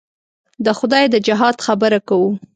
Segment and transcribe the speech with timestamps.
[0.65, 2.29] د خدای د جهاد خبره کوو.